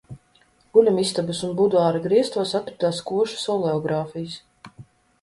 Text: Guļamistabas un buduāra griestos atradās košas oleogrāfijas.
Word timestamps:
Guļamistabas 0.77 1.41
un 1.49 1.53
buduāra 1.59 2.03
griestos 2.07 2.57
atradās 2.63 3.05
košas 3.13 3.49
oleogrāfijas. 3.59 4.43